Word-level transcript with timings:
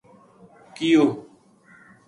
کیو 0.79 1.05